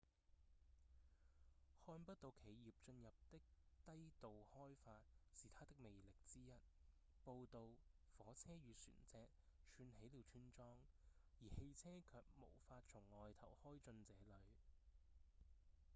[1.85, 3.39] 看不到企業進入的
[3.85, 5.01] 低度開發
[5.35, 6.51] 是它的魅力之一
[7.23, 7.67] 步道、
[8.17, 9.27] 火車與船隻
[9.69, 10.77] 串起了村莊
[11.43, 14.39] 而汽車卻無法從外頭開進這裡